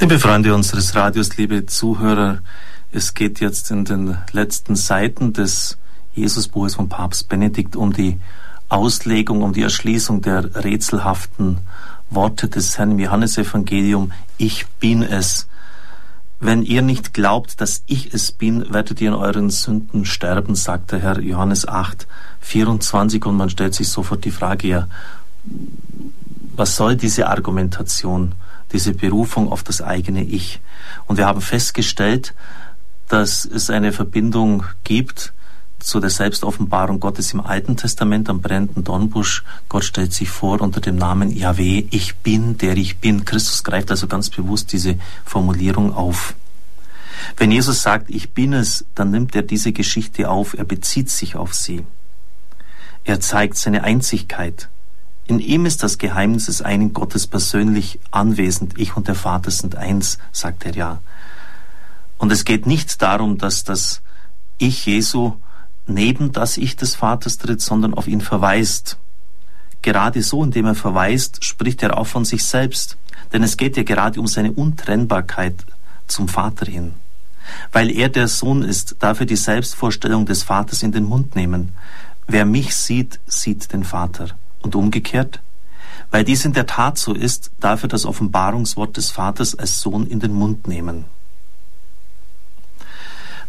Liebe 0.00 0.18
Freunde 0.18 0.54
unseres 0.54 0.94
Radios, 0.94 1.36
liebe 1.36 1.66
Zuhörer, 1.66 2.38
es 2.90 3.12
geht 3.12 3.38
jetzt 3.40 3.70
in 3.70 3.84
den 3.84 4.16
letzten 4.32 4.74
Seiten 4.74 5.34
des 5.34 5.76
Jesusbuches 6.14 6.76
von 6.76 6.88
Papst 6.88 7.28
Benedikt 7.28 7.76
um 7.76 7.92
die 7.92 8.18
Auslegung, 8.70 9.42
um 9.42 9.52
die 9.52 9.60
Erschließung 9.60 10.22
der 10.22 10.64
rätselhaften 10.64 11.58
Worte 12.08 12.48
des 12.48 12.78
Herrn 12.78 12.98
Johannesevangelium. 12.98 14.12
Ich 14.38 14.66
bin 14.80 15.02
es. 15.02 15.48
Wenn 16.40 16.62
ihr 16.62 16.80
nicht 16.80 17.12
glaubt, 17.12 17.60
dass 17.60 17.82
ich 17.84 18.14
es 18.14 18.32
bin, 18.32 18.72
werdet 18.72 19.02
ihr 19.02 19.08
in 19.08 19.14
euren 19.14 19.50
Sünden 19.50 20.06
sterben, 20.06 20.54
sagt 20.54 20.92
der 20.92 21.00
Herr 21.00 21.20
Johannes 21.20 21.68
8, 21.68 22.06
24. 22.40 23.26
Und 23.26 23.36
man 23.36 23.50
stellt 23.50 23.74
sich 23.74 23.90
sofort 23.90 24.24
die 24.24 24.30
Frage, 24.30 24.66
ja, 24.66 24.88
was 26.56 26.76
soll 26.76 26.96
diese 26.96 27.28
Argumentation? 27.28 28.34
Diese 28.72 28.92
Berufung 28.94 29.50
auf 29.50 29.62
das 29.62 29.82
eigene 29.82 30.22
Ich. 30.22 30.60
Und 31.06 31.16
wir 31.16 31.26
haben 31.26 31.40
festgestellt, 31.40 32.34
dass 33.08 33.44
es 33.44 33.70
eine 33.70 33.92
Verbindung 33.92 34.64
gibt 34.84 35.32
zu 35.80 35.98
der 35.98 36.10
Selbstoffenbarung 36.10 37.00
Gottes 37.00 37.32
im 37.32 37.40
Alten 37.40 37.76
Testament 37.76 38.28
am 38.28 38.40
brennenden 38.40 38.84
Dornbusch. 38.84 39.44
Gott 39.68 39.84
stellt 39.84 40.12
sich 40.12 40.28
vor 40.28 40.60
unter 40.60 40.80
dem 40.80 40.96
Namen 40.96 41.30
Yahweh, 41.30 41.86
ich 41.90 42.16
bin, 42.16 42.58
der 42.58 42.76
ich 42.76 42.98
bin. 42.98 43.24
Christus 43.24 43.64
greift 43.64 43.90
also 43.90 44.06
ganz 44.06 44.30
bewusst 44.30 44.72
diese 44.72 44.96
Formulierung 45.24 45.92
auf. 45.94 46.34
Wenn 47.36 47.50
Jesus 47.50 47.82
sagt, 47.82 48.10
ich 48.10 48.30
bin 48.30 48.52
es, 48.52 48.84
dann 48.94 49.10
nimmt 49.10 49.34
er 49.34 49.42
diese 49.42 49.72
Geschichte 49.72 50.30
auf, 50.30 50.54
er 50.54 50.64
bezieht 50.64 51.10
sich 51.10 51.36
auf 51.36 51.54
sie. 51.54 51.84
Er 53.04 53.20
zeigt 53.20 53.56
seine 53.56 53.82
Einzigkeit, 53.82 54.68
in 55.30 55.38
ihm 55.38 55.64
ist 55.64 55.84
das 55.84 55.98
Geheimnis 55.98 56.46
des 56.46 56.60
einen 56.60 56.92
Gottes 56.92 57.28
persönlich 57.28 58.00
anwesend. 58.10 58.80
Ich 58.80 58.96
und 58.96 59.06
der 59.06 59.14
Vater 59.14 59.52
sind 59.52 59.76
eins, 59.76 60.18
sagt 60.32 60.66
er 60.66 60.74
ja. 60.74 60.98
Und 62.18 62.32
es 62.32 62.44
geht 62.44 62.66
nicht 62.66 63.00
darum, 63.00 63.38
dass 63.38 63.62
das 63.62 64.02
Ich 64.58 64.86
Jesu 64.86 65.34
neben 65.86 66.32
das 66.32 66.56
Ich 66.56 66.74
des 66.74 66.96
Vaters 66.96 67.38
tritt, 67.38 67.60
sondern 67.60 67.94
auf 67.94 68.08
ihn 68.08 68.20
verweist. 68.20 68.98
Gerade 69.82 70.20
so, 70.24 70.42
indem 70.42 70.66
er 70.66 70.74
verweist, 70.74 71.44
spricht 71.44 71.84
er 71.84 71.96
auch 71.96 72.08
von 72.08 72.24
sich 72.24 72.42
selbst. 72.42 72.96
Denn 73.32 73.44
es 73.44 73.56
geht 73.56 73.76
ja 73.76 73.84
gerade 73.84 74.18
um 74.18 74.26
seine 74.26 74.50
Untrennbarkeit 74.50 75.64
zum 76.08 76.26
Vater 76.26 76.66
hin. 76.66 76.94
Weil 77.70 77.88
er 77.92 78.08
der 78.08 78.26
Sohn 78.26 78.62
ist, 78.64 78.96
darf 78.98 79.20
er 79.20 79.26
die 79.26 79.36
Selbstvorstellung 79.36 80.26
des 80.26 80.42
Vaters 80.42 80.82
in 80.82 80.90
den 80.90 81.04
Mund 81.04 81.36
nehmen. 81.36 81.72
Wer 82.26 82.44
mich 82.44 82.74
sieht, 82.74 83.20
sieht 83.28 83.72
den 83.72 83.84
Vater 83.84 84.30
und 84.62 84.74
umgekehrt? 84.74 85.40
Weil 86.10 86.24
dies 86.24 86.44
in 86.44 86.52
der 86.52 86.66
Tat 86.66 86.98
so 86.98 87.14
ist, 87.14 87.52
darf 87.60 87.82
er 87.82 87.88
das 87.88 88.04
Offenbarungswort 88.04 88.96
des 88.96 89.10
Vaters 89.10 89.54
als 89.54 89.80
Sohn 89.80 90.06
in 90.06 90.20
den 90.20 90.32
Mund 90.32 90.66
nehmen. 90.66 91.04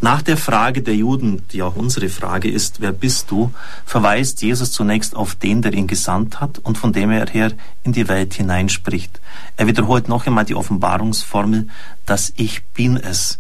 Nach 0.04 0.24
der 0.24 0.36
Frage 0.36 0.82
der 0.82 0.96
Juden, 0.96 1.48
die 1.52 1.62
auch 1.62 1.76
unsere 1.76 2.10
Frage 2.10 2.50
ist, 2.50 2.82
wer 2.82 2.92
bist 2.92 3.30
du, 3.30 3.54
verweist 3.86 4.42
Jesus 4.42 4.72
zunächst 4.72 5.16
auf 5.16 5.36
den, 5.36 5.62
der 5.62 5.74
ihn 5.74 5.86
gesandt 5.86 6.42
hat 6.42 6.58
und 6.58 6.80
von 6.80 6.92
dem 6.92 7.12
er 7.12 7.28
her 7.28 7.52
in 7.84 7.94
die 7.94 8.08
Welt 8.08 8.34
hineinspricht. 8.34 9.22
Er 9.58 9.68
wiederholt 9.68 10.08
noch 10.08 10.26
einmal 10.26 10.46
die 10.46 10.56
Offenbarungsformel, 10.56 11.68
dass 12.08 12.34
ich 12.36 12.64
bin 12.74 12.98
es. 12.98 13.40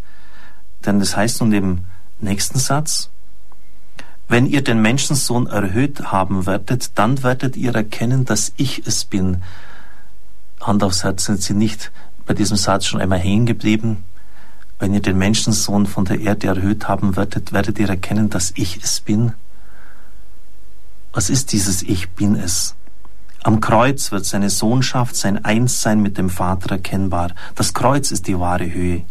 Denn 0.85 0.99
das 0.99 1.15
heißt 1.15 1.41
nun 1.41 1.51
im 1.51 1.79
nächsten 2.19 2.59
Satz, 2.59 3.09
wenn 4.31 4.45
ihr 4.45 4.63
den 4.63 4.81
Menschensohn 4.81 5.47
erhöht 5.47 6.11
haben 6.11 6.45
werdet, 6.45 6.97
dann 6.97 7.21
werdet 7.21 7.57
ihr 7.57 7.75
erkennen, 7.75 8.23
dass 8.23 8.53
ich 8.55 8.87
es 8.87 9.03
bin. 9.03 9.43
Hand 10.61 10.83
aufs 10.83 11.03
Herz 11.03 11.25
sind 11.25 11.41
Sie 11.41 11.53
nicht 11.53 11.91
bei 12.25 12.33
diesem 12.33 12.55
Satz 12.55 12.85
schon 12.85 13.01
einmal 13.01 13.19
hängen 13.19 13.45
geblieben. 13.45 14.05
Wenn 14.79 14.93
ihr 14.93 15.01
den 15.01 15.17
Menschensohn 15.17 15.85
von 15.85 16.05
der 16.05 16.21
Erde 16.21 16.47
erhöht 16.47 16.87
haben 16.87 17.17
werdet, 17.17 17.51
werdet 17.51 17.77
ihr 17.77 17.89
erkennen, 17.89 18.29
dass 18.29 18.53
ich 18.55 18.81
es 18.81 19.01
bin. 19.01 19.33
Was 21.11 21.29
ist 21.29 21.51
dieses 21.51 21.83
Ich 21.83 22.11
bin 22.11 22.35
es? 22.35 22.75
Am 23.43 23.59
Kreuz 23.59 24.13
wird 24.13 24.25
seine 24.25 24.49
Sohnschaft, 24.49 25.15
sein 25.15 25.43
Einssein 25.43 26.01
mit 26.01 26.17
dem 26.17 26.29
Vater 26.29 26.75
erkennbar. 26.75 27.31
Das 27.55 27.73
Kreuz 27.73 28.11
ist 28.11 28.27
die 28.27 28.39
wahre 28.39 28.71
Höhe. 28.71 29.03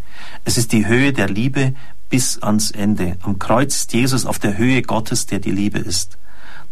Es 0.47 0.57
ist 0.57 0.73
die 0.73 0.87
Höhe 0.87 1.13
der 1.13 1.29
Liebe, 1.29 1.75
bis 2.11 2.43
ans 2.43 2.73
Ende. 2.73 3.17
Am 3.23 3.39
Kreuz 3.39 3.77
ist 3.77 3.93
Jesus 3.95 4.27
auf 4.27 4.39
der 4.39 4.59
Höhe 4.59 4.83
Gottes, 4.83 5.27
der 5.27 5.39
die 5.39 5.53
Liebe 5.53 5.79
ist. 5.79 6.19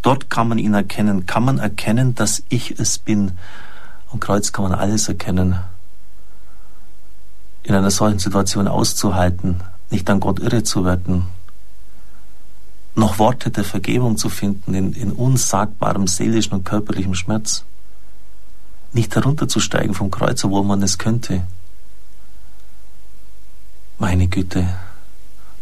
Dort 0.03 0.29
kann 0.29 0.49
man 0.49 0.59
ihn 0.59 0.75
erkennen, 0.75 1.27
kann 1.27 1.45
man 1.45 1.59
erkennen, 1.59 2.15
dass 2.15 2.43
ich 2.49 2.79
es 2.79 2.99
bin. 2.99 3.33
Am 4.13 4.21
Kreuz 4.21 4.53
kann 4.53 4.65
man 4.65 4.75
alles 4.75 5.09
erkennen. 5.09 5.61
In 7.63 7.75
einer 7.75 7.91
solchen 7.91 8.19
Situation 8.19 8.69
auszuhalten, 8.69 9.63
nicht 9.91 10.09
an 10.11 10.21
Gott 10.21 10.41
irre 10.41 10.63
zu 10.63 10.85
werden, 10.85 11.27
noch 12.95 13.19
Worte 13.19 13.51
der 13.51 13.65
Vergebung 13.65 14.17
zu 14.17 14.29
finden 14.29 14.75
in, 14.75 14.93
in 14.93 15.13
unsagbarem 15.13 16.07
seelischen 16.07 16.55
und 16.55 16.65
körperlichem 16.65 17.15
Schmerz. 17.15 17.65
Nicht 18.93 19.15
herunterzusteigen 19.15 19.95
vom 19.95 20.11
Kreuz, 20.11 20.43
obwohl 20.45 20.65
man 20.65 20.83
es 20.83 20.99
könnte. 20.99 21.47
Meine 23.99 24.29
Güte, 24.29 24.69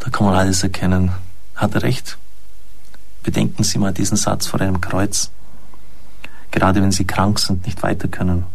da 0.07 0.11
kann 0.11 0.25
man 0.25 0.37
alles 0.37 0.63
erkennen. 0.63 1.11
Hat 1.57 1.75
er 1.75 1.83
recht? 1.83 2.17
Bedenken 3.25 3.65
Sie 3.65 3.77
mal 3.77 3.93
diesen 3.93 4.17
Satz 4.17 4.47
vor 4.47 4.61
einem 4.61 4.81
Kreuz. 4.81 5.33
Gerade 6.53 6.81
wenn 6.81 6.93
Sie 6.93 7.05
krank 7.05 7.41
sind, 7.41 7.67
nicht 7.67 7.83
weiter 7.83 8.07
können. 8.07 8.47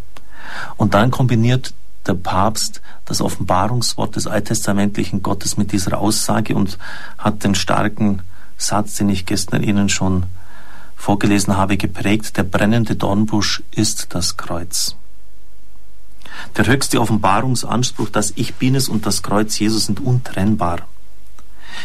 Und 0.78 0.94
dann 0.94 1.12
kombiniert 1.12 1.74
der 2.08 2.14
Papst 2.14 2.82
das 3.04 3.20
Offenbarungswort 3.20 4.16
des 4.16 4.28
alttestamentlichen 4.28 5.24
Gottes 5.24 5.58
mit 5.58 5.74
dieser 5.74 5.98
Aussage 5.98 6.56
und 6.56 6.78
hat 7.18 7.44
den 7.44 7.54
starken 7.54 8.22
Satz, 8.58 8.96
den 8.96 9.10
ich 9.10 9.26
gestern 9.26 9.62
Ihnen 9.62 9.90
schon 9.90 10.28
vorgelesen 10.96 11.58
habe, 11.58 11.76
geprägt. 11.76 12.38
Der 12.38 12.44
brennende 12.44 12.96
Dornbusch 12.96 13.62
ist 13.72 14.16
das 14.16 14.38
Kreuz. 14.38 14.96
Der 16.56 16.66
höchste 16.68 17.02
Offenbarungsanspruch, 17.02 18.08
dass 18.08 18.32
ich 18.38 18.56
bin 18.56 18.74
es 18.74 18.88
und 18.88 19.06
das 19.06 19.22
Kreuz 19.22 19.60
Jesus 19.60 19.88
sind 19.88 20.00
untrennbar. 20.00 20.88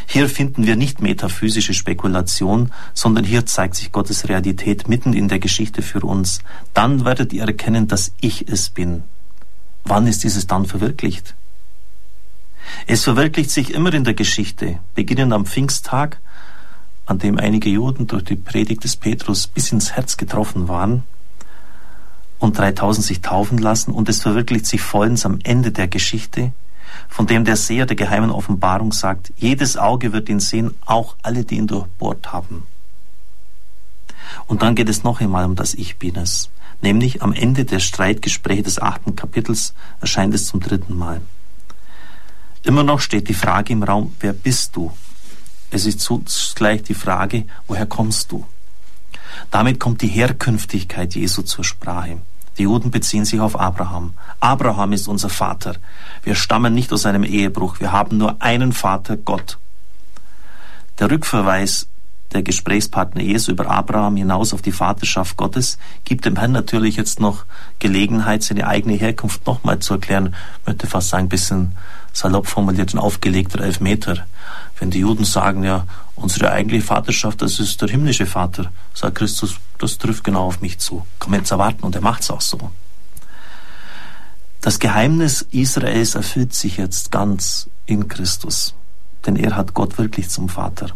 Hier 0.04 0.28
finden 0.28 0.66
wir 0.66 0.76
nicht 0.76 1.00
metaphysische 1.00 1.74
Spekulation, 1.74 2.72
sondern 2.92 3.24
hier 3.24 3.46
zeigt 3.46 3.76
sich 3.76 3.92
Gottes 3.92 4.28
Realität 4.28 4.88
mitten 4.88 5.12
in 5.12 5.28
der 5.28 5.38
Geschichte 5.38 5.82
für 5.82 6.00
uns. 6.00 6.40
Dann 6.74 7.04
werdet 7.04 7.32
ihr 7.32 7.44
erkennen, 7.44 7.88
dass 7.88 8.12
ich 8.20 8.48
es 8.48 8.68
bin. 8.68 9.02
Wann 9.84 10.06
ist 10.06 10.24
dieses 10.24 10.46
dann 10.46 10.66
verwirklicht? 10.66 11.34
Es 12.86 13.04
verwirklicht 13.04 13.50
sich 13.50 13.72
immer 13.72 13.94
in 13.94 14.04
der 14.04 14.14
Geschichte, 14.14 14.78
beginnend 14.94 15.32
am 15.32 15.46
Pfingsttag, 15.46 16.18
an 17.06 17.18
dem 17.18 17.38
einige 17.38 17.70
Juden 17.70 18.08
durch 18.08 18.24
die 18.24 18.36
Predigt 18.36 18.82
des 18.82 18.96
Petrus 18.96 19.46
bis 19.46 19.70
ins 19.70 19.92
Herz 19.92 20.16
getroffen 20.16 20.66
waren 20.66 21.04
und 22.38 22.58
3000 22.58 23.06
sich 23.06 23.20
taufen 23.20 23.58
lassen, 23.58 23.92
und 23.92 24.08
es 24.08 24.22
verwirklicht 24.22 24.66
sich 24.66 24.82
vollends 24.82 25.24
am 25.24 25.38
Ende 25.42 25.70
der 25.70 25.88
Geschichte, 25.88 26.52
von 27.08 27.26
dem 27.26 27.44
der 27.44 27.56
Seher 27.56 27.86
der 27.86 27.96
geheimen 27.96 28.30
Offenbarung 28.30 28.92
sagt, 28.92 29.32
jedes 29.36 29.76
Auge 29.76 30.12
wird 30.12 30.28
ihn 30.28 30.40
sehen, 30.40 30.74
auch 30.84 31.16
alle, 31.22 31.44
die 31.44 31.56
ihn 31.56 31.66
durchbohrt 31.66 32.32
haben. 32.32 32.66
Und 34.46 34.62
dann 34.62 34.74
geht 34.74 34.88
es 34.88 35.04
noch 35.04 35.20
einmal 35.20 35.44
um 35.44 35.56
das 35.56 35.74
Ich 35.74 35.98
bin 35.98 36.16
es. 36.16 36.50
Nämlich 36.82 37.22
am 37.22 37.32
Ende 37.32 37.64
der 37.64 37.80
Streitgespräche 37.80 38.62
des 38.62 38.80
achten 38.80 39.16
Kapitels 39.16 39.74
erscheint 40.00 40.34
es 40.34 40.46
zum 40.46 40.60
dritten 40.60 40.96
Mal. 40.96 41.20
Immer 42.62 42.82
noch 42.82 43.00
steht 43.00 43.28
die 43.28 43.34
Frage 43.34 43.72
im 43.72 43.82
Raum, 43.82 44.14
wer 44.20 44.32
bist 44.32 44.76
du? 44.76 44.92
Es 45.70 45.86
ist 45.86 46.00
zugleich 46.00 46.82
die 46.82 46.94
Frage, 46.94 47.44
woher 47.66 47.86
kommst 47.86 48.30
du? 48.32 48.46
Damit 49.50 49.80
kommt 49.80 50.02
die 50.02 50.08
Herkünftigkeit 50.08 51.14
Jesu 51.14 51.42
zur 51.42 51.64
Sprache. 51.64 52.18
Die 52.58 52.62
Juden 52.62 52.90
beziehen 52.90 53.24
sich 53.24 53.40
auf 53.40 53.58
Abraham. 53.58 54.14
Abraham 54.40 54.92
ist 54.92 55.08
unser 55.08 55.28
Vater. 55.28 55.76
Wir 56.22 56.34
stammen 56.34 56.74
nicht 56.74 56.92
aus 56.92 57.04
einem 57.06 57.24
Ehebruch. 57.24 57.80
Wir 57.80 57.92
haben 57.92 58.16
nur 58.16 58.40
einen 58.40 58.72
Vater, 58.72 59.16
Gott. 59.16 59.58
Der 60.98 61.10
Rückverweis 61.10 61.88
der 62.36 62.42
Gesprächspartner 62.42 63.22
Jesu 63.22 63.52
über 63.52 63.70
Abraham 63.70 64.16
hinaus 64.16 64.52
auf 64.52 64.60
die 64.60 64.72
Vaterschaft 64.72 65.38
Gottes 65.38 65.78
gibt 66.04 66.26
dem 66.26 66.36
Herrn 66.36 66.52
natürlich 66.52 66.96
jetzt 66.96 67.18
noch 67.18 67.46
Gelegenheit, 67.78 68.42
seine 68.42 68.66
eigene 68.66 68.94
Herkunft 68.94 69.46
nochmal 69.46 69.78
zu 69.78 69.94
erklären. 69.94 70.34
Ich 70.60 70.66
möchte 70.66 70.86
fast 70.86 71.08
sagen, 71.08 71.24
ein 71.24 71.28
bisschen 71.30 71.72
salopp 72.12 72.46
formuliert, 72.46 72.92
ein 72.92 72.98
aufgelegter 72.98 73.60
Elfmeter. 73.60 74.26
Wenn 74.78 74.90
die 74.90 74.98
Juden 74.98 75.24
sagen, 75.24 75.64
ja, 75.64 75.86
unsere 76.14 76.52
eigentliche 76.52 76.84
Vaterschaft, 76.84 77.40
das 77.40 77.58
ist 77.58 77.80
der 77.80 77.88
himmlische 77.88 78.26
Vater, 78.26 78.70
sagt 78.92 79.16
Christus, 79.16 79.56
das 79.78 79.96
trifft 79.96 80.22
genau 80.22 80.44
auf 80.44 80.60
mich 80.60 80.78
zu. 80.78 81.06
Kann 81.18 81.30
man 81.30 81.40
jetzt 81.40 81.52
erwarten 81.52 81.84
und 81.84 81.94
er 81.94 82.02
macht 82.02 82.22
es 82.22 82.30
auch 82.30 82.42
so. 82.42 82.70
Das 84.60 84.78
Geheimnis 84.78 85.46
Israels 85.52 86.14
erfüllt 86.14 86.52
sich 86.52 86.76
jetzt 86.76 87.10
ganz 87.10 87.70
in 87.86 88.08
Christus, 88.08 88.74
denn 89.24 89.36
er 89.36 89.56
hat 89.56 89.72
Gott 89.72 89.96
wirklich 89.96 90.28
zum 90.28 90.50
Vater. 90.50 90.90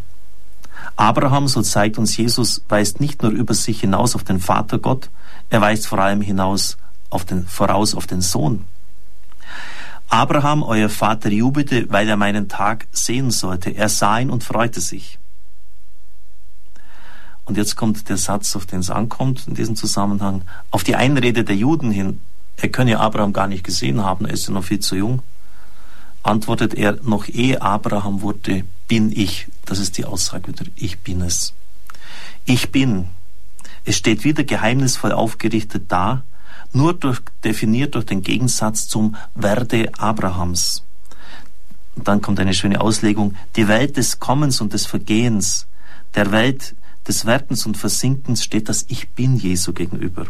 Abraham, 0.97 1.49
so 1.49 1.63
zeigt 1.63 1.99
uns 1.99 2.17
Jesus, 2.17 2.63
weist 2.69 3.01
nicht 3.01 3.23
nur 3.23 3.33
über 3.33 3.55
sich 3.55 3.81
hinaus 3.81 4.15
auf 4.15 4.25
den 4.25 4.41
Vater 4.41 4.79
Gott, 4.79 5.11
er 5.49 5.61
weist 5.61 5.87
vor 5.87 5.99
allem 5.99 6.21
hinaus 6.21 6.77
auf 7.09 7.25
den, 7.25 7.47
voraus 7.47 7.95
auf 7.95 8.07
den 8.07 8.21
Sohn. 8.21 8.65
Abraham, 10.09 10.65
euer 10.65 10.89
Vater, 10.89 11.31
jubelte, 11.31 11.87
weil 11.91 12.09
er 12.09 12.17
meinen 12.17 12.49
Tag 12.49 12.89
sehen 12.91 13.31
sollte. 13.31 13.71
Er 13.71 13.89
sah 13.89 14.19
ihn 14.19 14.31
und 14.31 14.43
freute 14.43 14.81
sich. 14.81 15.21
Und 17.45 17.57
jetzt 17.57 17.77
kommt 17.77 18.09
der 18.09 18.17
Satz, 18.17 18.57
auf 18.57 18.67
den 18.67 18.81
es 18.81 18.91
ankommt 18.91 19.47
in 19.47 19.55
diesem 19.55 19.77
Zusammenhang. 19.77 20.43
Auf 20.71 20.85
die 20.85 20.97
Einrede 20.97 21.45
der 21.45 21.57
Juden 21.57 21.91
hin, 21.91 22.21
er 22.57 22.69
könne 22.69 22.99
Abraham 22.99 23.33
gar 23.33 23.47
nicht 23.47 23.65
gesehen 23.65 24.05
haben, 24.05 24.27
er 24.27 24.35
ist 24.35 24.47
ja 24.47 24.53
noch 24.53 24.65
viel 24.65 24.81
zu 24.81 24.97
jung, 24.97 25.23
antwortet 26.23 26.75
er, 26.75 26.99
noch 27.03 27.29
ehe 27.29 27.63
Abraham 27.63 28.21
wurde, 28.21 28.65
bin 28.91 29.13
ich. 29.13 29.47
Das 29.67 29.79
ist 29.79 29.99
die 29.99 30.05
Aussage 30.05 30.49
wieder, 30.49 30.65
ich 30.75 30.99
bin 30.99 31.21
es. 31.21 31.55
Ich 32.45 32.73
bin. 32.73 33.07
Es 33.85 33.97
steht 33.97 34.25
wieder 34.25 34.43
geheimnisvoll 34.43 35.13
aufgerichtet 35.13 35.85
da, 35.89 36.25
nur 36.73 36.95
durch, 36.95 37.21
definiert 37.45 37.95
durch 37.95 38.07
den 38.07 38.23
Gegensatz 38.23 38.89
zum 38.89 39.15
Werde 39.37 39.93
Abrahams. 39.97 40.83
Und 41.95 42.09
dann 42.09 42.21
kommt 42.21 42.41
eine 42.41 42.53
schöne 42.53 42.81
Auslegung. 42.81 43.37
Die 43.55 43.69
Welt 43.69 43.97
des 43.97 44.19
Kommens 44.19 44.61
und 44.61 44.73
des 44.73 44.87
Vergehens, 44.87 45.69
der 46.17 46.33
Welt 46.33 46.75
des 47.07 47.27
Werdens 47.27 47.67
und 47.67 47.77
Versinkens 47.77 48.43
steht 48.43 48.69
das 48.69 48.87
Ich 48.89 49.11
Bin 49.11 49.37
Jesu 49.37 49.73
gegenüber. 49.73 50.27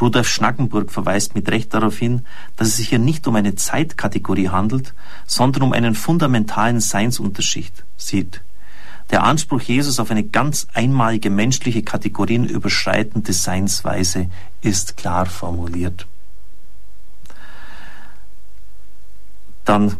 Rudolf 0.00 0.28
Schnackenburg 0.28 0.90
verweist 0.90 1.34
mit 1.34 1.48
Recht 1.50 1.72
darauf 1.74 1.98
hin, 1.98 2.24
dass 2.56 2.68
es 2.68 2.76
sich 2.76 2.88
hier 2.88 2.98
nicht 2.98 3.26
um 3.26 3.36
eine 3.36 3.54
Zeitkategorie 3.54 4.48
handelt, 4.48 4.94
sondern 5.26 5.62
um 5.62 5.72
einen 5.72 5.94
fundamentalen 5.94 6.80
Seinsunterschied 6.80 7.72
sieht. 7.96 8.42
Der 9.10 9.22
Anspruch 9.22 9.60
Jesus 9.60 10.00
auf 10.00 10.10
eine 10.10 10.24
ganz 10.24 10.66
einmalige 10.74 11.30
menschliche 11.30 11.82
kategorienüberschreitende 11.82 13.32
Seinsweise 13.32 14.28
ist 14.62 14.96
klar 14.96 15.26
formuliert. 15.26 16.06
Dann 19.64 19.96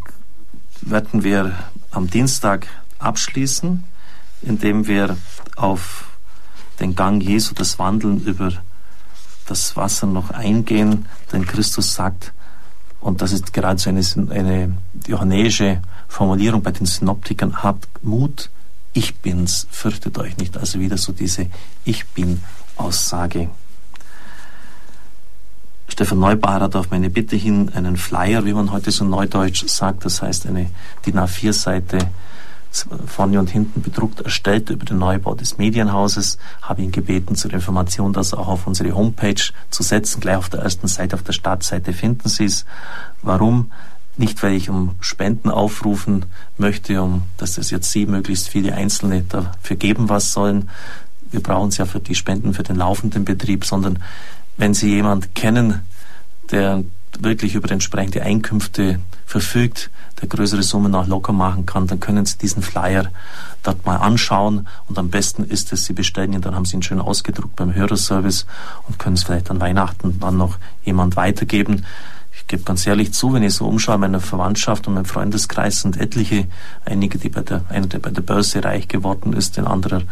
werden 0.80 1.22
wir 1.24 1.52
am 1.90 2.10
Dienstag 2.10 2.66
abschließen, 2.98 3.84
indem 4.42 4.86
wir 4.86 5.16
auf 5.56 6.08
den 6.80 6.94
Gang 6.94 7.22
Jesu, 7.22 7.54
das 7.54 7.78
Wandeln 7.78 8.22
über 8.24 8.52
das 9.46 9.76
Wasser 9.76 10.06
noch 10.06 10.30
eingehen, 10.30 11.06
denn 11.32 11.46
Christus 11.46 11.94
sagt, 11.94 12.32
und 13.00 13.22
das 13.22 13.32
ist 13.32 13.52
gerade 13.52 13.78
so 13.78 13.90
eine, 13.90 14.02
eine 14.30 14.74
johannäische 15.06 15.80
Formulierung 16.08 16.62
bei 16.62 16.72
den 16.72 16.86
Synoptikern, 16.86 17.62
habt 17.62 17.88
Mut, 18.02 18.50
ich 18.92 19.16
bin's, 19.16 19.66
fürchtet 19.70 20.18
euch 20.18 20.38
nicht. 20.38 20.56
Also 20.56 20.80
wieder 20.80 20.96
so 20.96 21.12
diese 21.12 21.46
Ich 21.84 22.06
bin 22.06 22.42
Aussage. 22.76 23.50
Stefan 25.86 26.18
Neubauer 26.18 26.60
hat 26.60 26.76
auf 26.76 26.90
meine 26.90 27.10
Bitte 27.10 27.36
hin 27.36 27.70
einen 27.74 27.96
Flyer, 27.96 28.44
wie 28.46 28.54
man 28.54 28.72
heute 28.72 28.90
so 28.90 29.04
neudeutsch 29.04 29.66
sagt, 29.68 30.04
das 30.04 30.22
heißt 30.22 30.46
eine 30.46 30.70
DIN 31.04 31.18
A4-Seite 31.18 31.98
vorne 33.06 33.38
und 33.38 33.50
hinten 33.50 33.82
bedruckt 33.82 34.20
erstellt 34.20 34.70
über 34.70 34.84
den 34.84 34.98
Neubau 34.98 35.34
des 35.34 35.58
Medienhauses. 35.58 36.38
Habe 36.62 36.82
ihn 36.82 36.92
gebeten, 36.92 37.36
zur 37.36 37.52
Information 37.52 38.12
das 38.12 38.34
auch 38.34 38.48
auf 38.48 38.66
unsere 38.66 38.94
Homepage 38.94 39.42
zu 39.70 39.82
setzen. 39.82 40.20
Gleich 40.20 40.36
auf 40.36 40.48
der 40.48 40.60
ersten 40.60 40.88
Seite, 40.88 41.16
auf 41.16 41.22
der 41.22 41.32
Startseite 41.32 41.92
finden 41.92 42.28
Sie 42.28 42.44
es. 42.44 42.64
Warum? 43.22 43.70
Nicht, 44.18 44.42
weil 44.42 44.54
ich 44.54 44.70
um 44.70 44.96
Spenden 45.00 45.50
aufrufen 45.50 46.24
möchte, 46.56 47.02
um 47.02 47.22
dass 47.36 47.58
es 47.58 47.70
jetzt 47.70 47.90
Sie 47.90 48.06
möglichst 48.06 48.48
viele 48.48 48.74
Einzelne 48.74 49.22
dafür 49.22 49.76
geben 49.76 50.08
was 50.08 50.32
sollen. 50.32 50.70
Wir 51.30 51.42
brauchen 51.42 51.68
es 51.68 51.76
ja 51.76 51.84
für 51.84 52.00
die 52.00 52.14
Spenden 52.14 52.54
für 52.54 52.62
den 52.62 52.76
laufenden 52.76 53.24
Betrieb, 53.24 53.64
sondern 53.64 53.98
wenn 54.56 54.74
Sie 54.74 54.88
jemand 54.88 55.34
kennen, 55.34 55.82
der 56.50 56.82
wirklich 57.20 57.54
über 57.54 57.70
entsprechende 57.70 58.22
Einkünfte 58.22 59.00
verfügt, 59.24 59.90
der 60.20 60.28
größere 60.28 60.62
Summen 60.62 60.94
auch 60.94 61.06
locker 61.06 61.32
machen 61.32 61.66
kann, 61.66 61.86
dann 61.86 62.00
können 62.00 62.24
Sie 62.24 62.38
diesen 62.38 62.62
Flyer 62.62 63.10
dort 63.62 63.84
mal 63.84 63.96
anschauen 63.96 64.66
und 64.88 64.98
am 64.98 65.10
besten 65.10 65.44
ist 65.44 65.72
es, 65.72 65.84
Sie 65.84 65.92
bestellen 65.92 66.32
ihn, 66.32 66.40
dann 66.40 66.54
haben 66.54 66.64
Sie 66.64 66.76
ihn 66.76 66.82
schön 66.82 67.00
ausgedruckt 67.00 67.56
beim 67.56 67.74
Hörerservice 67.74 68.46
und 68.88 68.98
können 68.98 69.16
es 69.16 69.24
vielleicht 69.24 69.50
an 69.50 69.60
Weihnachten 69.60 70.18
dann 70.20 70.36
noch 70.36 70.58
jemand 70.84 71.16
weitergeben. 71.16 71.84
Ich 72.32 72.46
gebe 72.46 72.62
ganz 72.62 72.86
ehrlich 72.86 73.12
zu, 73.12 73.32
wenn 73.32 73.42
ich 73.42 73.54
so 73.54 73.66
umschaue, 73.66 73.98
meiner 73.98 74.20
Verwandtschaft 74.20 74.86
und 74.86 74.94
meinem 74.94 75.06
Freundeskreis 75.06 75.80
sind 75.80 75.96
etliche, 75.96 76.46
einige, 76.84 77.18
die 77.18 77.28
bei 77.28 77.40
der, 77.40 77.64
einer, 77.68 77.86
der 77.86 77.98
bei 77.98 78.10
der 78.10 78.22
Börse 78.22 78.62
reich 78.62 78.88
geworden 78.88 79.32
ist, 79.32 79.58
ein 79.58 79.66
anderer, 79.66 80.02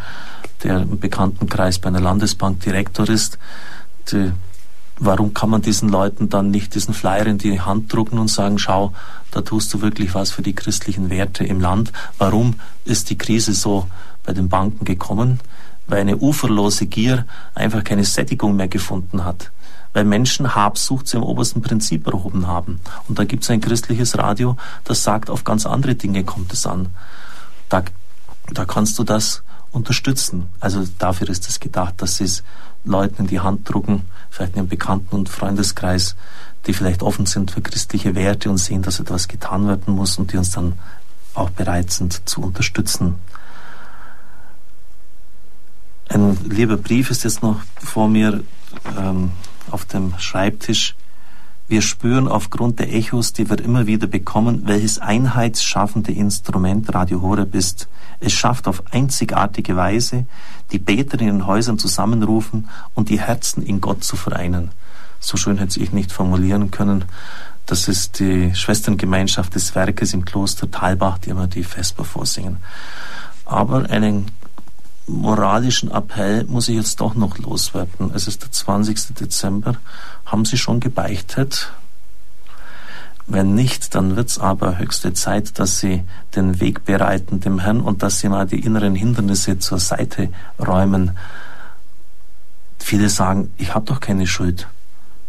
der 0.63 0.81
im 0.81 0.99
Bekanntenkreis 0.99 1.79
bei 1.79 1.87
einer 1.87 2.01
Landesbank 2.01 2.59
Direktor 2.59 3.07
ist. 3.07 3.37
Die 4.11 4.31
warum 4.99 5.33
kann 5.33 5.49
man 5.49 5.61
diesen 5.61 5.89
Leuten 5.89 6.29
dann 6.29 6.51
nicht 6.51 6.75
diesen 6.75 6.93
Flyer 6.93 7.25
in 7.25 7.37
die 7.37 7.61
Hand 7.61 7.91
drucken 7.91 8.17
und 8.17 8.29
sagen, 8.29 8.57
schau, 8.59 8.93
da 9.31 9.41
tust 9.41 9.73
du 9.73 9.81
wirklich 9.81 10.15
was 10.15 10.31
für 10.31 10.41
die 10.41 10.55
christlichen 10.55 11.09
Werte 11.09 11.43
im 11.43 11.59
Land. 11.59 11.91
Warum 12.17 12.55
ist 12.85 13.09
die 13.09 13.17
Krise 13.17 13.53
so 13.53 13.87
bei 14.23 14.33
den 14.33 14.47
Banken 14.49 14.85
gekommen? 14.85 15.39
Weil 15.87 16.01
eine 16.01 16.17
uferlose 16.17 16.85
Gier 16.85 17.25
einfach 17.53 17.83
keine 17.83 18.05
Sättigung 18.05 18.55
mehr 18.55 18.69
gefunden 18.69 19.25
hat. 19.25 19.51
Weil 19.93 20.05
Menschen 20.05 20.55
Habsucht 20.55 21.07
zum 21.07 21.23
obersten 21.23 21.61
Prinzip 21.61 22.07
erhoben 22.07 22.47
haben. 22.47 22.79
Und 23.07 23.19
da 23.19 23.25
gibt 23.25 23.43
es 23.43 23.49
ein 23.49 23.61
christliches 23.61 24.17
Radio, 24.17 24.57
das 24.83 25.03
sagt, 25.03 25.29
auf 25.29 25.43
ganz 25.43 25.65
andere 25.65 25.95
Dinge 25.95 26.23
kommt 26.23 26.53
es 26.53 26.65
an. 26.65 26.87
Da, 27.69 27.83
da 28.51 28.65
kannst 28.65 28.97
du 28.99 29.03
das 29.03 29.43
unterstützen. 29.75 30.47
Also 30.59 30.85
dafür 30.97 31.29
ist 31.29 31.47
es 31.49 31.59
gedacht, 31.59 32.01
dass 32.01 32.17
sie 32.17 32.23
es 32.23 32.43
Leuten 32.83 33.23
in 33.23 33.27
die 33.27 33.39
Hand 33.39 33.69
drucken, 33.71 34.03
vielleicht 34.29 34.55
in 34.55 34.67
Bekannten- 34.67 35.15
und 35.15 35.29
Freundeskreis, 35.29 36.15
die 36.65 36.73
vielleicht 36.73 37.03
offen 37.03 37.25
sind 37.25 37.51
für 37.51 37.61
christliche 37.61 38.15
Werte 38.15 38.49
und 38.49 38.57
sehen, 38.57 38.81
dass 38.81 38.99
etwas 38.99 39.27
getan 39.27 39.67
werden 39.67 39.93
muss 39.93 40.17
und 40.17 40.31
die 40.31 40.37
uns 40.37 40.51
dann 40.51 40.73
auch 41.33 41.49
bereit 41.49 41.91
sind 41.91 42.27
zu 42.27 42.41
unterstützen. 42.41 43.15
Ein 46.07 46.37
lieber 46.49 46.77
Brief 46.77 47.11
ist 47.11 47.23
jetzt 47.23 47.43
noch 47.43 47.59
vor 47.77 48.07
mir 48.07 48.43
ähm, 48.97 49.31
auf 49.71 49.85
dem 49.85 50.13
Schreibtisch. 50.17 50.95
Wir 51.67 51.81
spüren 51.81 52.27
aufgrund 52.27 52.77
der 52.77 52.93
Echos, 52.93 53.33
die 53.33 53.49
wir 53.49 53.59
immer 53.59 53.87
wieder 53.87 54.05
bekommen, 54.05 54.63
welches 54.65 54.99
einheitsschaffende 54.99 56.11
Instrument 56.11 56.93
Radio 56.93 57.23
Horeb 57.23 57.55
ist. 57.55 57.87
Es 58.19 58.33
schafft 58.33 58.67
auf 58.67 58.83
einzigartige 58.91 59.75
Weise, 59.75 60.25
die 60.71 60.77
Beter 60.77 61.19
in 61.19 61.25
den 61.25 61.47
Häusern 61.47 61.79
zusammenrufen 61.79 62.69
und 62.93 63.09
die 63.09 63.19
Herzen 63.19 63.63
in 63.63 63.81
Gott 63.81 64.03
zu 64.03 64.15
vereinen. 64.15 64.69
So 65.19 65.37
schön 65.37 65.57
hätte 65.57 65.79
ich 65.79 65.91
nicht 65.91 66.11
formulieren 66.11 66.69
können. 66.69 67.05
Das 67.65 67.87
ist 67.87 68.19
die 68.19 68.53
Schwesterngemeinschaft 68.53 69.55
des 69.55 69.73
Werkes 69.73 70.13
im 70.13 70.23
Kloster 70.23 70.69
Talbach, 70.69 71.17
die 71.17 71.31
immer 71.31 71.47
die 71.47 71.63
Vesper 71.63 72.03
vorsingen. 72.03 72.57
Aber 73.43 73.89
einen 73.89 74.27
moralischen 75.07 75.91
Appell 75.91 76.45
muss 76.45 76.69
ich 76.69 76.75
jetzt 76.75 76.99
doch 76.99 77.15
noch 77.15 77.37
loswerden. 77.37 78.11
Es 78.13 78.27
ist 78.27 78.43
der 78.43 78.51
20. 78.51 79.15
Dezember. 79.15 79.75
Haben 80.25 80.45
Sie 80.45 80.57
schon 80.57 80.79
gebeichtet? 80.79 81.71
Wenn 83.27 83.55
nicht, 83.55 83.95
dann 83.95 84.15
wird's 84.15 84.37
aber 84.37 84.77
höchste 84.77 85.13
Zeit, 85.13 85.57
dass 85.57 85.79
Sie 85.79 86.03
den 86.35 86.59
Weg 86.59 86.85
bereiten 86.85 87.39
dem 87.39 87.59
Herrn 87.59 87.81
und 87.81 88.03
dass 88.03 88.19
Sie 88.19 88.29
mal 88.29 88.45
die 88.45 88.59
inneren 88.59 88.93
Hindernisse 88.93 89.57
zur 89.57 89.79
Seite 89.79 90.29
räumen. 90.59 91.17
Viele 92.77 93.09
sagen, 93.09 93.51
ich 93.57 93.73
habe 93.73 93.85
doch 93.85 93.99
keine 93.99 94.27
Schuld. 94.27 94.67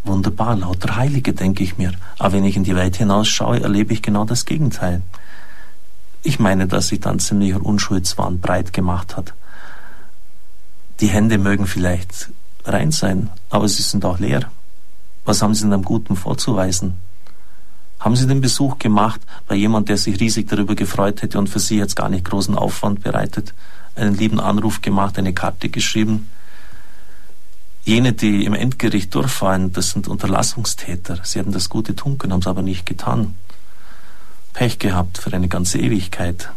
Wunderbar, 0.05 0.57
lauter 0.57 0.97
Heilige, 0.97 1.33
denke 1.33 1.65
ich 1.65 1.79
mir. 1.79 1.93
Aber 2.19 2.35
wenn 2.35 2.45
ich 2.45 2.57
in 2.57 2.65
die 2.65 2.77
Welt 2.77 2.97
hinausschaue, 2.97 3.61
erlebe 3.61 3.95
ich 3.95 4.03
genau 4.03 4.25
das 4.25 4.45
Gegenteil. 4.45 5.01
Ich 6.23 6.39
meine, 6.39 6.67
dass 6.67 6.89
sich 6.89 7.01
dann 7.01 7.19
ziemlicher 7.19 7.65
Unschuldswahn 7.65 8.41
breit 8.41 8.73
gemacht 8.73 9.17
hat. 9.17 9.33
Die 11.01 11.09
Hände 11.09 11.39
mögen 11.39 11.67
vielleicht 11.67 12.31
rein 12.65 12.91
sein, 12.91 13.31
aber 13.51 13.69
sie 13.69 13.83
sind 13.83 14.05
auch 14.05 14.19
leer. 14.19 14.51
Was 15.25 15.43
haben 15.43 15.55
sie 15.55 15.65
denn 15.65 15.73
am 15.73 15.83
Guten 15.83 16.17
vorzuweisen? 16.17 16.95
Haben 17.99 18.15
Sie 18.15 18.27
den 18.27 18.41
Besuch 18.41 18.79
gemacht 18.79 19.21
bei 19.49 19.55
jemand, 19.55 19.89
der 19.89 19.97
sich 19.97 20.21
riesig 20.21 20.49
darüber 20.49 20.75
gefreut 20.75 21.23
hätte 21.23 21.39
und 21.39 21.49
für 21.49 21.59
Sie 21.59 21.77
jetzt 21.77 21.97
gar 21.97 22.09
nicht 22.09 22.25
großen 22.25 22.57
Aufwand 22.57 23.03
bereitet? 23.03 23.55
Einen 23.95 24.15
lieben 24.15 24.39
Anruf 24.39 24.83
gemacht, 24.83 25.19
eine 25.19 25.33
Karte 25.33 25.71
geschrieben? 25.71 26.29
Jene, 27.85 28.13
die 28.13 28.45
im 28.45 28.55
Endgericht 28.55 29.15
durchfallen, 29.15 29.73
das 29.73 29.91
sind 29.91 30.09
Unterlassungstäter. 30.09 31.21
Sie 31.25 31.39
hätten 31.39 31.53
das 31.53 31.69
Gute 31.69 31.97
tun 31.97 32.19
können, 32.19 32.33
haben 32.33 32.41
es 32.41 32.47
aber 32.47 32.63
nicht 32.63 32.85
getan. 32.85 33.35
Pech 34.53 34.79
gehabt 34.79 35.19
für 35.19 35.33
eine 35.33 35.49
ganze 35.49 35.79
Ewigkeit. 35.79 36.51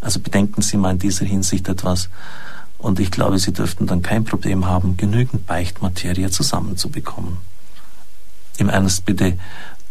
Also 0.00 0.20
bedenken 0.20 0.62
Sie 0.62 0.76
mal 0.76 0.92
in 0.92 0.98
dieser 0.98 1.26
Hinsicht 1.26 1.68
etwas. 1.68 2.08
Und 2.78 3.00
ich 3.00 3.10
glaube, 3.10 3.38
Sie 3.38 3.52
dürften 3.52 3.86
dann 3.86 4.02
kein 4.02 4.24
Problem 4.24 4.66
haben, 4.66 4.96
genügend 4.96 5.46
Beichtmaterie 5.46 6.30
zusammenzubekommen. 6.30 7.38
Im 8.56 8.68
Ernst 8.68 9.04
bitte, 9.04 9.36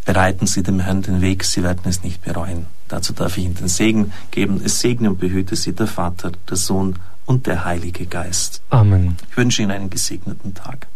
bereiten 0.05 0.47
Sie 0.47 0.63
dem 0.63 0.79
Herrn 0.79 1.01
den 1.01 1.21
Weg, 1.21 1.43
Sie 1.43 1.63
werden 1.63 1.81
es 1.85 2.03
nicht 2.03 2.21
bereuen. 2.23 2.65
Dazu 2.87 3.13
darf 3.13 3.37
ich 3.37 3.43
Ihnen 3.43 3.55
den 3.55 3.67
Segen 3.67 4.13
geben. 4.31 4.61
Es 4.63 4.79
segne 4.79 5.09
und 5.09 5.19
behüte 5.19 5.55
Sie 5.55 5.73
der 5.73 5.87
Vater, 5.87 6.31
der 6.49 6.57
Sohn 6.57 6.97
und 7.25 7.45
der 7.45 7.65
Heilige 7.65 8.05
Geist. 8.05 8.61
Amen. 8.69 9.17
Ich 9.29 9.37
wünsche 9.37 9.61
Ihnen 9.61 9.71
einen 9.71 9.89
gesegneten 9.89 10.53
Tag. 10.53 10.87